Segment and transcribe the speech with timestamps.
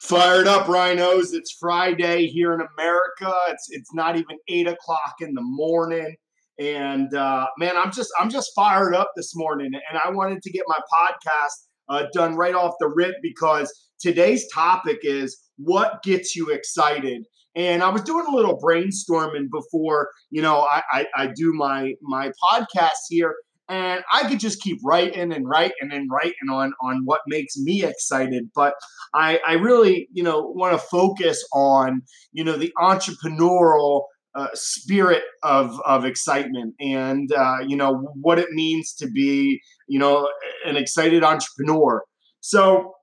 [0.00, 1.32] Fired up, rhinos!
[1.34, 3.36] It's Friday here in America.
[3.48, 6.14] It's it's not even eight o'clock in the morning,
[6.56, 10.52] and uh, man, I'm just I'm just fired up this morning, and I wanted to
[10.52, 16.36] get my podcast uh, done right off the rip because today's topic is what gets
[16.36, 17.24] you excited.
[17.56, 21.94] And I was doing a little brainstorming before, you know, I, I, I do my
[22.02, 23.34] my podcast here,
[23.68, 27.84] and I could just keep writing and writing and writing on on what makes me
[27.84, 28.50] excited.
[28.54, 28.74] But
[29.14, 34.02] I, I really, you know, want to focus on, you know, the entrepreneurial
[34.34, 39.98] uh, spirit of of excitement and uh, you know what it means to be, you
[39.98, 40.28] know,
[40.64, 42.02] an excited entrepreneur.
[42.40, 42.94] So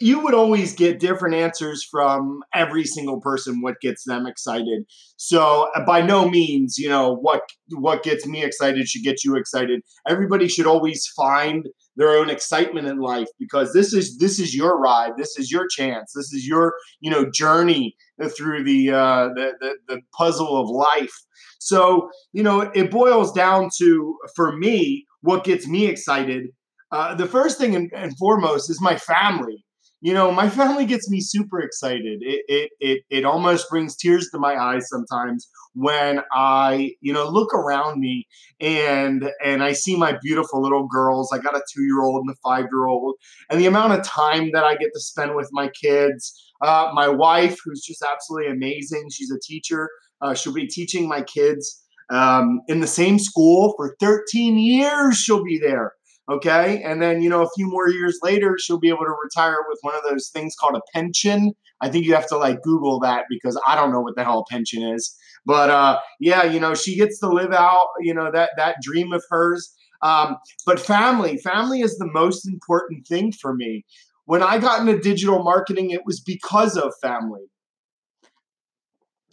[0.00, 4.84] you would always get different answers from every single person what gets them excited.
[5.16, 7.42] So uh, by no means you know what
[7.72, 9.80] what gets me excited should get you excited.
[10.06, 11.66] Everybody should always find
[11.96, 15.66] their own excitement in life because this is this is your ride this is your
[15.68, 17.96] chance this is your you know journey
[18.36, 21.14] through the uh the, the, the puzzle of life.
[21.58, 26.46] So you know it boils down to for me what gets me excited
[26.90, 29.62] uh, the first thing and, and foremost is my family
[30.00, 32.22] you know, my family gets me super excited.
[32.22, 37.28] It, it it it almost brings tears to my eyes sometimes when I, you know,
[37.28, 38.26] look around me
[38.60, 41.30] and and I see my beautiful little girls.
[41.32, 43.16] I got a two year old and a five year old,
[43.50, 46.44] and the amount of time that I get to spend with my kids.
[46.60, 49.08] Uh, my wife, who's just absolutely amazing.
[49.12, 49.88] She's a teacher.
[50.20, 55.16] Uh, she'll be teaching my kids um, in the same school for 13 years.
[55.16, 55.92] She'll be there.
[56.30, 56.82] Okay.
[56.82, 59.78] And then, you know, a few more years later, she'll be able to retire with
[59.80, 61.52] one of those things called a pension.
[61.80, 64.40] I think you have to like Google that because I don't know what the hell
[64.40, 65.16] a pension is.
[65.46, 69.12] But uh, yeah, you know, she gets to live out, you know, that that dream
[69.12, 69.74] of hers.
[70.02, 70.36] Um,
[70.66, 73.84] but family, family is the most important thing for me.
[74.26, 77.46] When I got into digital marketing, it was because of family.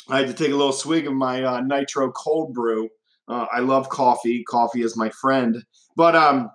[0.09, 2.89] I had to take a little swig of my uh, nitro cold brew.
[3.27, 4.44] Uh, I love coffee.
[4.47, 5.63] Coffee is my friend.
[5.97, 6.50] But um,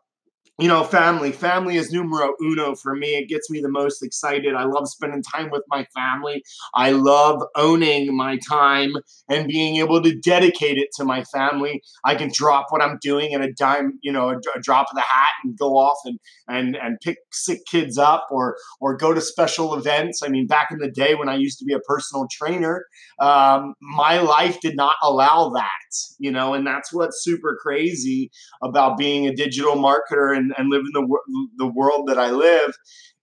[0.60, 1.32] you know, family.
[1.32, 3.14] Family is numero uno for me.
[3.14, 4.54] It gets me the most excited.
[4.54, 6.44] I love spending time with my family.
[6.74, 8.92] I love owning my time
[9.30, 11.82] and being able to dedicate it to my family.
[12.04, 14.96] I can drop what I'm doing in a dime, you know, a, a drop of
[14.96, 19.14] the hat and go off and and and pick sick kids up or or go
[19.14, 20.22] to special events.
[20.22, 22.84] I mean, back in the day when I used to be a personal trainer,
[23.18, 25.70] um, my life did not allow that,
[26.18, 28.30] you know, and that's what's super crazy
[28.62, 32.74] about being a digital marketer and and, live in the the world that I live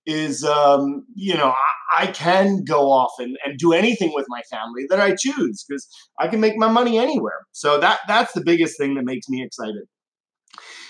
[0.05, 1.53] is um, you know
[1.93, 5.65] I, I, can go off and, and do anything with my family that I choose
[5.67, 5.87] because
[6.19, 7.45] I can make my money anywhere.
[7.51, 9.83] So that that's the biggest thing that makes me excited.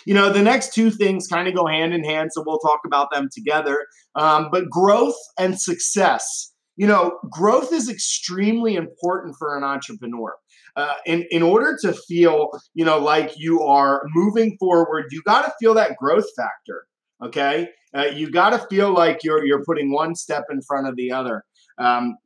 [0.05, 2.79] You know, the next two things kind of go hand in hand, so we'll talk
[2.85, 3.85] about them together.
[4.15, 6.53] Um, but growth and success.
[6.77, 10.35] You know, growth is extremely important for an entrepreneur.
[10.77, 15.43] Uh, in in order to feel you know like you are moving forward you got
[15.43, 16.85] to feel that growth factor
[17.23, 17.69] okay?
[17.95, 21.11] Uh, you got to feel like you're you're putting one step in front of the
[21.11, 21.43] other.
[21.77, 22.17] Um,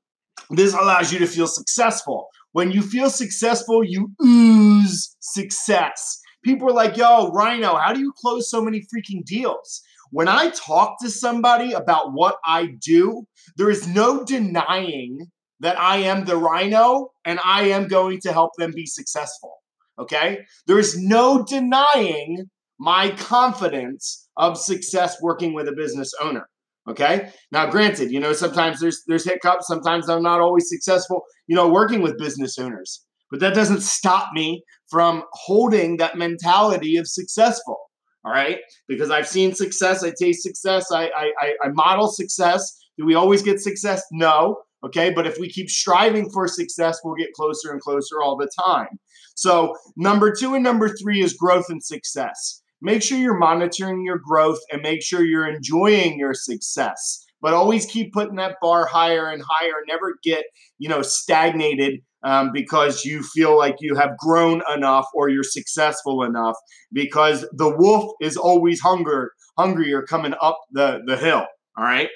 [0.49, 2.27] this allows you to feel successful.
[2.53, 6.19] When you feel successful you ooze success.
[6.43, 9.81] People are like yo rhino how do you close so many freaking deals?
[10.09, 13.25] When i talk to somebody about what i do
[13.55, 18.51] there is no denying that I am the rhino and I am going to help
[18.57, 19.53] them be successful.
[19.97, 20.39] Okay?
[20.67, 22.49] There is no denying
[22.79, 26.47] my confidence of success working with a business owner.
[26.89, 27.29] Okay?
[27.51, 31.69] Now granted, you know, sometimes there's there's hiccups, sometimes I'm not always successful, you know,
[31.69, 33.05] working with business owners.
[33.29, 37.77] But that doesn't stop me from holding that mentality of successful.
[38.25, 38.57] All right?
[38.87, 42.75] Because I've seen success, I taste success, I I, I model success.
[42.97, 44.03] Do we always get success?
[44.11, 44.57] No.
[44.83, 45.11] Okay.
[45.11, 48.99] But if we keep striving for success, we'll get closer and closer all the time.
[49.35, 52.61] So, number two and number three is growth and success.
[52.81, 57.25] Make sure you're monitoring your growth and make sure you're enjoying your success.
[57.41, 59.73] But always keep putting that bar higher and higher.
[59.87, 60.45] Never get,
[60.79, 66.23] you know, stagnated um, because you feel like you have grown enough or you're successful
[66.23, 66.55] enough
[66.91, 71.45] because the wolf is always hunger hungrier coming up the, the hill.
[71.77, 72.09] All right.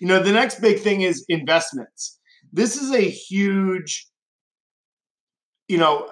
[0.00, 2.18] You know, the next big thing is investments.
[2.52, 4.08] This is a huge,
[5.68, 6.08] you know,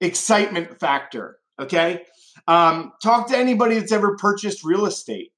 [0.00, 1.38] excitement factor.
[1.60, 2.02] Okay.
[2.48, 5.32] Um, talk to anybody that's ever purchased real estate.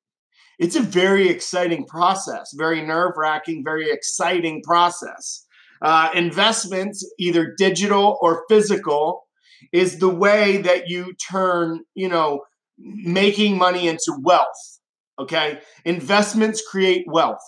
[0.58, 5.46] It's a very exciting process, very nerve wracking, very exciting process.
[5.80, 9.24] Uh, investments, either digital or physical,
[9.72, 12.42] is the way that you turn, you know,
[12.78, 14.80] making money into wealth.
[15.22, 15.60] Okay.
[15.84, 17.42] Investments create wealth.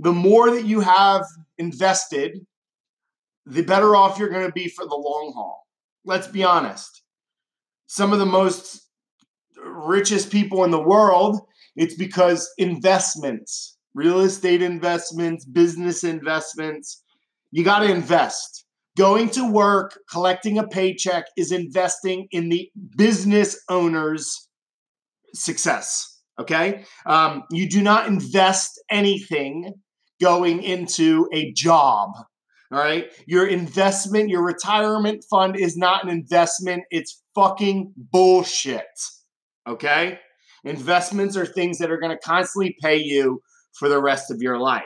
[0.00, 1.24] the more that you have
[1.58, 2.38] invested,
[3.44, 5.66] the better off you're going to be for the long haul.
[6.04, 7.02] Let's be honest.
[7.86, 8.88] Some of the most
[9.62, 11.40] richest people in the world,
[11.76, 17.02] it's because investments, real estate investments, business investments,
[17.50, 18.64] you got to invest.
[18.96, 24.48] Going to work, collecting a paycheck is investing in the business owner's
[25.34, 26.19] success.
[26.40, 26.84] Okay.
[27.06, 29.74] Um, you do not invest anything
[30.20, 32.12] going into a job.
[32.72, 33.10] All right.
[33.26, 36.84] Your investment, your retirement fund is not an investment.
[36.90, 38.86] It's fucking bullshit.
[39.68, 40.18] Okay.
[40.64, 43.42] Investments are things that are going to constantly pay you
[43.72, 44.84] for the rest of your life.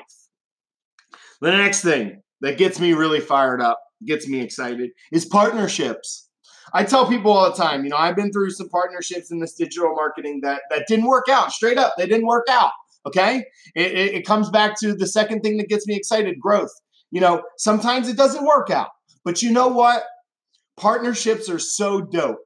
[1.41, 6.29] The next thing that gets me really fired up, gets me excited, is partnerships.
[6.73, 9.55] I tell people all the time, you know, I've been through some partnerships in this
[9.55, 11.53] digital marketing that that didn't work out.
[11.53, 12.71] Straight up, they didn't work out.
[13.07, 13.45] Okay,
[13.75, 16.73] it, it, it comes back to the second thing that gets me excited: growth.
[17.11, 18.89] You know, sometimes it doesn't work out,
[19.25, 20.05] but you know what?
[20.77, 22.39] Partnerships are so dope.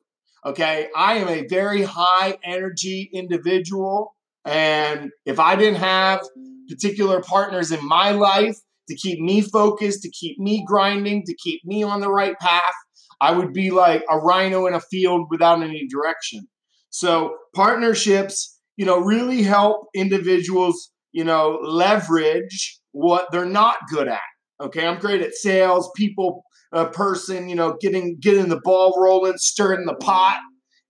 [0.44, 6.20] Okay, I am a very high energy individual, and if I didn't have
[6.68, 8.56] particular partners in my life
[8.88, 12.74] to keep me focused, to keep me grinding, to keep me on the right path,
[13.20, 16.46] I would be like a rhino in a field without any direction.
[16.90, 24.20] So partnerships, you know, really help individuals, you know, leverage what they're not good at.
[24.60, 26.44] Okay, I'm great at sales, people,
[26.92, 30.40] person, you know, getting getting the ball rolling, stirring the pot,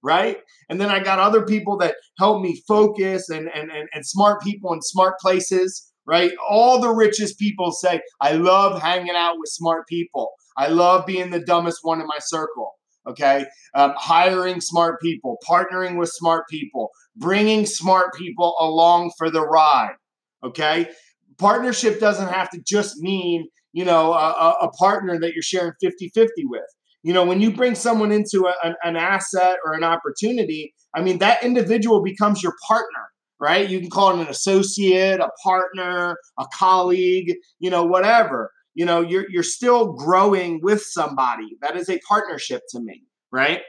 [0.03, 0.39] right?
[0.69, 4.43] And then I got other people that help me focus and and and, and smart
[4.43, 6.33] people in smart places right?
[6.49, 10.31] All the richest people say, I love hanging out with smart people.
[10.59, 12.75] I love being the dumbest one in my circle.
[13.09, 13.47] Okay.
[13.75, 19.95] Um, hiring smart people, partnering with smart people, bringing smart people along for the ride.
[20.45, 20.91] Okay.
[21.39, 26.11] Partnership doesn't have to just mean, you know, a, a partner that you're sharing 50
[26.15, 26.61] 50 with.
[27.03, 31.01] You know, when you bring someone into a, an, an asset or an opportunity, I
[31.01, 33.09] mean, that individual becomes your partner
[33.41, 33.69] right?
[33.69, 38.51] You can call it an associate, a partner, a colleague, you know, whatever.
[38.79, 41.57] You know, you're you're still growing with somebody.
[41.63, 43.03] That is a partnership to me,
[43.33, 43.63] right?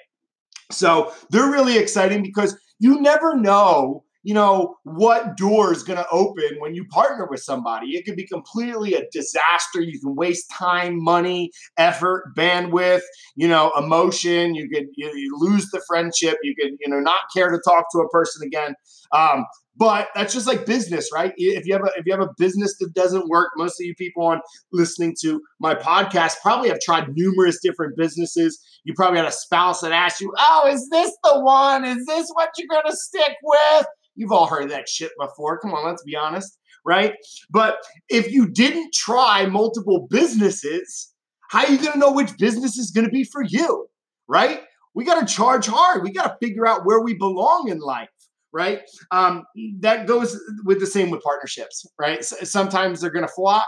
[0.72, 6.08] So they're really exciting because you never know you know what door is going to
[6.12, 7.98] open when you partner with somebody.
[7.98, 9.82] It could be completely a disaster.
[9.82, 13.02] You can waste time money effort bandwidth
[13.36, 14.54] you know emotion.
[14.54, 16.38] You could you, you lose the friendship.
[16.44, 18.76] You could you know not care to talk to a person again.
[19.12, 19.48] Um,
[19.80, 21.34] but that's just like business, right?
[21.38, 23.96] If you have a if you have a business that doesn't work, most of you
[23.96, 24.42] people on
[24.74, 28.62] listening to my podcast probably have tried numerous different businesses.
[28.84, 31.86] You probably had a spouse that asked you, "Oh, is this the one?
[31.86, 33.86] Is this what you're going to stick with?"
[34.16, 35.60] You've all heard that shit before.
[35.60, 37.14] Come on, let's be honest, right?
[37.50, 37.78] But
[38.10, 41.14] if you didn't try multiple businesses,
[41.52, 43.88] how are you going to know which business is going to be for you,
[44.28, 44.60] right?
[44.94, 46.04] We got to charge hard.
[46.04, 48.10] We got to figure out where we belong in life
[48.54, 48.82] right?
[49.12, 49.44] Um,
[49.80, 52.24] that goes with the same with partnerships, right?
[52.24, 53.68] sometimes they're going to flop,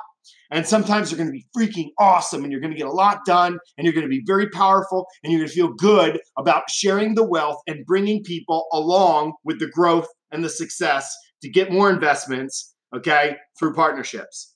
[0.52, 3.20] and sometimes they're going to be freaking awesome, and you're going to get a lot
[3.26, 6.70] done, and you're going to be very powerful, and you're going to feel good about
[6.70, 11.72] sharing the wealth and bringing people along with the growth and the success to get
[11.72, 14.56] more investments, okay, through partnerships.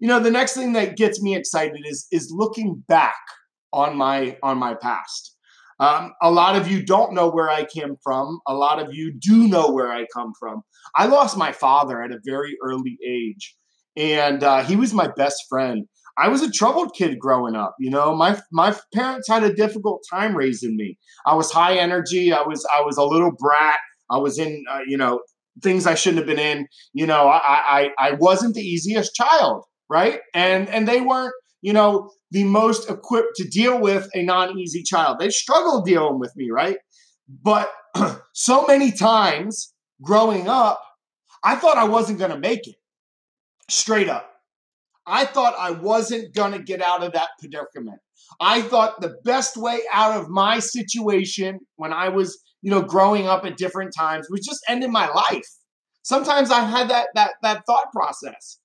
[0.00, 3.16] You know, the next thing that gets me excited is is looking back
[3.72, 5.36] on my on my past
[5.80, 8.40] um, a lot of you don't know where I came from.
[8.46, 10.62] A lot of you do know where I come from.
[10.94, 13.54] I lost my father at a very early age,
[13.96, 15.86] and uh, he was my best friend.
[16.18, 17.76] I was a troubled kid growing up.
[17.78, 20.98] You know, my my parents had a difficult time raising me.
[21.26, 22.32] I was high energy.
[22.32, 23.78] I was I was a little brat.
[24.10, 25.20] I was in uh, you know
[25.62, 26.66] things I shouldn't have been in.
[26.92, 30.20] You know, I I I wasn't the easiest child, right?
[30.34, 34.82] And and they weren't you know, the most equipped to deal with a non easy
[34.82, 35.18] child.
[35.18, 36.78] They struggle dealing with me, right?
[37.42, 37.70] But
[38.34, 39.72] so many times
[40.02, 40.82] growing up,
[41.42, 42.76] I thought I wasn't going to make it.
[43.70, 44.30] Straight up.
[45.06, 47.98] I thought I wasn't going to get out of that predicament.
[48.40, 53.26] I thought the best way out of my situation when I was, you know, growing
[53.26, 55.48] up at different times was just ending my life.
[56.02, 58.58] Sometimes I had that that that thought process.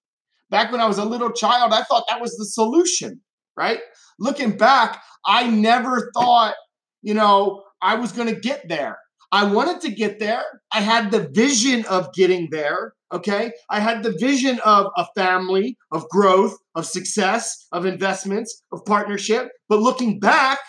[0.53, 3.19] Back when I was a little child, I thought that was the solution,
[3.57, 3.79] right?
[4.19, 6.53] Looking back, I never thought,
[7.01, 8.99] you know, I was going to get there.
[9.31, 10.43] I wanted to get there.
[10.71, 12.93] I had the vision of getting there.
[13.11, 13.51] Okay.
[13.71, 19.49] I had the vision of a family, of growth, of success, of investments, of partnership.
[19.69, 20.59] But looking back,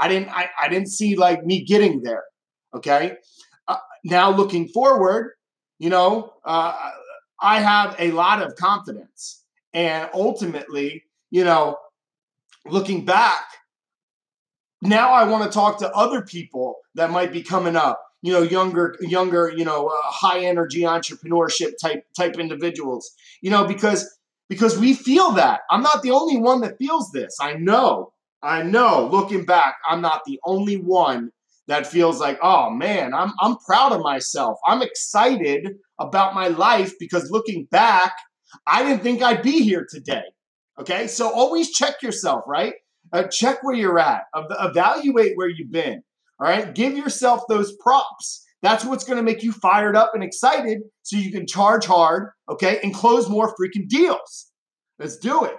[0.00, 2.24] I didn't, I, I didn't see like me getting there.
[2.74, 3.12] Okay.
[3.68, 5.34] Uh, now looking forward,
[5.78, 6.90] you know, uh,
[7.42, 9.42] I have a lot of confidence.
[9.74, 11.76] And ultimately, you know,
[12.66, 13.44] looking back,
[14.80, 18.42] now I want to talk to other people that might be coming up, you know,
[18.42, 24.08] younger, younger, you know, uh, high energy entrepreneurship type type individuals, you know, because
[24.48, 25.60] because we feel that.
[25.70, 27.36] I'm not the only one that feels this.
[27.40, 29.08] I know, I know.
[29.10, 31.30] Looking back, I'm not the only one
[31.68, 34.58] that feels like, oh man, I'm I'm proud of myself.
[34.66, 38.12] I'm excited about my life because looking back,
[38.66, 40.24] I didn't think I'd be here today.
[40.80, 42.74] Okay, so always check yourself, right?
[43.12, 44.22] Uh, check where you're at.
[44.34, 46.02] evaluate where you've been.
[46.40, 48.44] All right, give yourself those props.
[48.62, 52.30] That's what's going to make you fired up and excited so you can charge hard,
[52.48, 54.50] okay, and close more freaking deals.
[54.98, 55.56] Let's do it.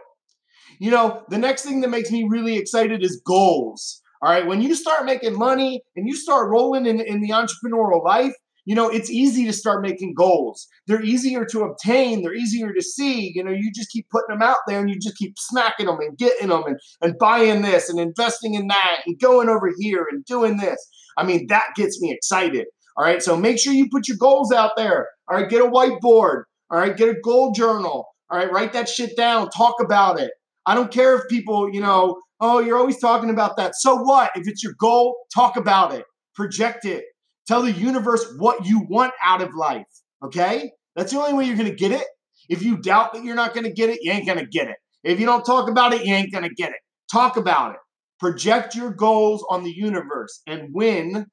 [0.80, 4.02] You know, the next thing that makes me really excited is goals.
[4.24, 8.02] All right, when you start making money and you start rolling in, in the entrepreneurial
[8.06, 10.66] life, you know, it's easy to start making goals.
[10.88, 13.34] They're easier to obtain, they're easier to see.
[13.36, 16.00] You know, you just keep putting them out there and you just keep smacking them
[16.00, 20.08] and getting them and, and buying this and investing in that and going over here
[20.10, 20.78] and doing this.
[21.18, 22.68] I mean, that gets me excited.
[22.96, 25.10] All right, so make sure you put your goals out there.
[25.30, 26.44] All right, get a whiteboard.
[26.70, 28.08] All right, get a goal journal.
[28.30, 30.32] All right, write that shit down, talk about it.
[30.66, 33.76] I don't care if people, you know, oh, you're always talking about that.
[33.76, 34.32] So what?
[34.36, 37.06] If it's your goal, talk about it, project it,
[37.48, 39.88] Tell the universe what you want out of life.
[40.24, 40.72] Okay?
[40.96, 42.06] That's the only way you're going to get it.
[42.50, 44.68] If you doubt that you're not going to get it, you ain't going to get
[44.68, 44.78] it.
[45.04, 46.78] If you don't talk about it, you ain't going to get it.
[47.12, 47.80] Talk about it.
[48.20, 51.26] Project your goals on the universe and win.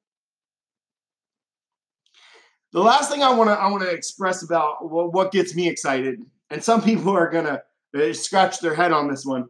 [2.73, 6.21] The last thing I want to I want to express about what gets me excited,
[6.51, 7.63] and some people are gonna
[7.97, 9.49] uh, scratch their head on this one,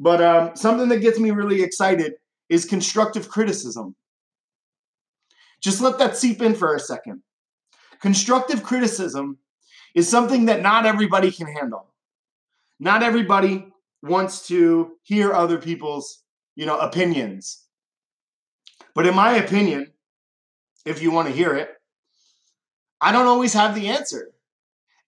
[0.00, 2.14] but um, something that gets me really excited
[2.48, 3.94] is constructive criticism.
[5.60, 7.22] Just let that seep in for a second.
[8.00, 9.36] Constructive criticism
[9.94, 11.92] is something that not everybody can handle.
[12.80, 13.66] Not everybody
[14.02, 16.22] wants to hear other people's,
[16.56, 17.66] you know, opinions.
[18.94, 19.92] But in my opinion,
[20.86, 21.68] if you want to hear it,
[23.02, 24.32] I don't always have the answer.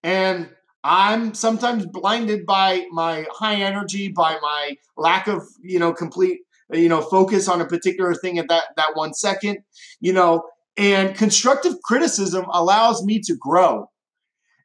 [0.03, 0.51] And
[0.85, 6.41] I'm sometimes blinded by my high energy, by my lack of, you know, complete
[6.73, 9.59] you know focus on a particular thing at that that one second
[10.01, 10.45] you know
[10.77, 13.91] and constructive criticism allows me to grow.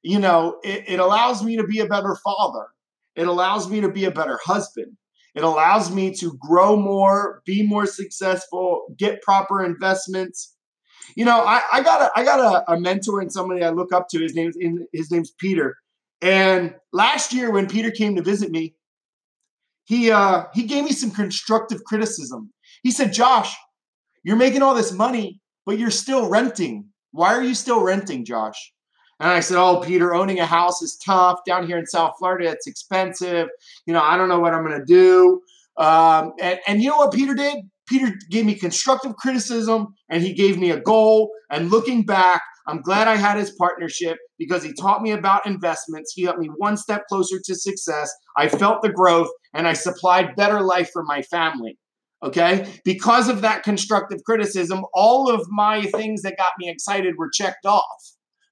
[0.04, 2.68] You know it, it allows me to be a better father.
[3.16, 4.96] It allows me to be a better husband.
[5.36, 10.56] It allows me to grow more be more successful get proper investments.
[11.16, 13.92] You know i, I got a i got a, a mentor and somebody i look
[13.92, 14.20] up to.
[14.20, 14.56] His name's
[14.94, 15.78] his name's peter
[16.22, 18.76] and last year when peter came to visit me
[19.88, 22.52] he uh, he gave me some constructive criticism.
[22.84, 23.56] He said, "Josh,
[24.24, 26.90] you're making all this money, but you're still renting.
[27.12, 28.74] Why are you still renting, Josh?"
[29.22, 32.50] And I said, "Oh, Peter, owning a house is tough down here in South Florida.
[32.52, 33.48] It's expensive.
[33.86, 35.42] You know, I don't know what I'm going to do."
[35.78, 37.64] Um, and, and you know what Peter did?
[37.88, 41.32] Peter gave me constructive criticism, and he gave me a goal.
[41.50, 46.14] And looking back, I'm glad I had his partnership because he taught me about investments.
[46.14, 48.12] He helped me one step closer to success.
[48.36, 51.78] I felt the growth and I supplied better life for my family.
[52.24, 52.68] Okay.
[52.84, 57.66] Because of that constructive criticism, all of my things that got me excited were checked
[57.66, 57.84] off.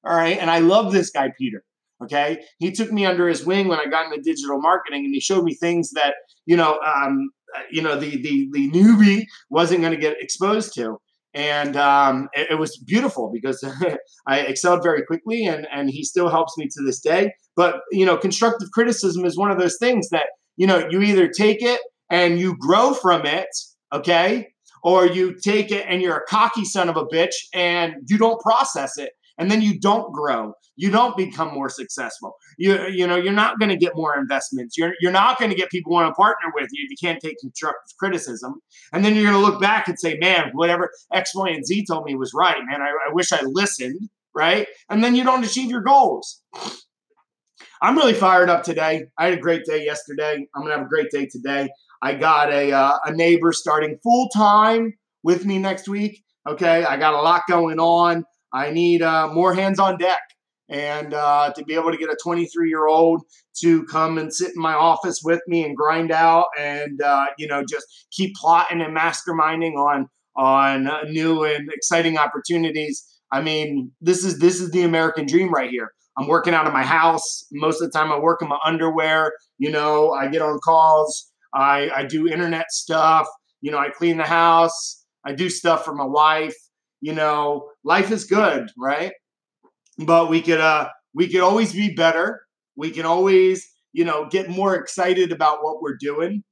[0.05, 0.37] All right.
[0.37, 1.63] And I love this guy, Peter.
[2.03, 2.43] Okay.
[2.59, 5.43] He took me under his wing when I got into digital marketing and he showed
[5.43, 6.13] me things that,
[6.45, 7.29] you know, um,
[7.71, 10.99] you know, the the the newbie wasn't going to get exposed to
[11.35, 13.63] and um, it, it, was beautiful because
[14.27, 17.33] I excelled very quickly, and and he still helps me to this day.
[17.55, 21.27] But you know, constructive criticism is one of those things that you know you either
[21.27, 23.49] take it and you grow from it,
[23.93, 24.47] okay,
[24.81, 28.39] or you take it and you're a cocky son of a bitch and you don't
[28.39, 30.53] process it and then you don't grow.
[30.75, 32.35] You don't become more successful.
[32.57, 34.77] You you know you're not going to get more investments.
[34.77, 37.21] You're you're not going to get people want to partner with you if you can't
[37.21, 38.61] take constructive criticism.
[38.93, 41.85] And then you're going to look back and say man whatever x y and z
[41.85, 42.81] told me was right man.
[42.81, 44.67] I, I wish i listened right?
[44.89, 46.41] And then you don't achieve your goals.
[47.81, 49.05] I'm really fired up today.
[49.17, 50.45] I had a great day yesterday.
[50.53, 51.69] I'm going to have a great day today.
[52.01, 56.85] I got a uh, a neighbor starting full time with me next week okay?
[56.85, 60.21] I got a lot going on I need uh, more hands on deck.
[60.67, 63.21] And uh, to be able to get a 23 year old
[63.61, 67.47] to come and sit in my office with me and grind out and, uh, you
[67.47, 70.07] know, just keep plotting and masterminding on
[70.37, 73.05] on uh, new and exciting opportunities.
[73.31, 75.91] I mean, this is this is the American dream right here.
[76.17, 77.45] I'm working out of my house.
[77.51, 79.33] Most of the time I work in my underwear.
[79.59, 81.31] You know, I get on calls.
[81.53, 83.27] I, I do internet stuff.
[83.61, 85.05] You know, I clean the house.
[85.25, 86.55] I do stuff for my wife
[87.05, 89.11] you know, life is good, right?
[89.99, 92.41] But we could uh we could always be better.
[92.75, 96.43] We can always, you know, get more excited about what we're doing,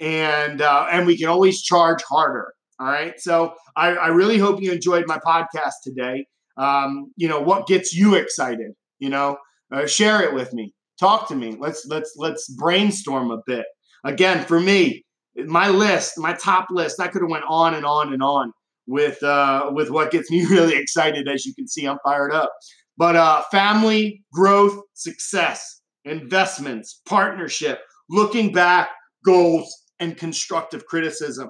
[0.00, 2.52] and uh, and we can always charge harder.
[2.78, 3.18] All right.
[3.18, 6.26] So I, I really hope you enjoyed my podcast today.
[6.58, 8.72] Um, you know, what gets you excited?
[8.98, 9.38] You know,
[9.72, 10.74] uh, share it with me.
[11.00, 11.56] Talk to me.
[11.58, 13.64] Let's let's let's brainstorm a bit.
[14.04, 15.06] Again, for me,
[15.46, 18.52] my list, my top list, I could have went on and on and on
[18.92, 21.26] with uh, with what gets me really excited.
[21.26, 22.52] As you can see, I'm fired up.
[22.98, 27.80] But uh, family, growth, success, investments, partnership,
[28.10, 28.90] looking back,
[29.24, 31.48] goals, and constructive criticism.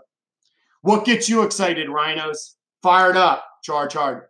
[0.82, 2.56] What gets you excited, rhinos?
[2.80, 4.22] Fired up, charge hard.